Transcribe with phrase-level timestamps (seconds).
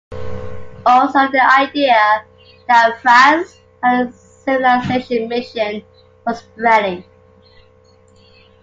[0.83, 2.25] Also, the idea
[2.67, 5.83] that France had a civilizing mission
[6.25, 7.03] was spreading.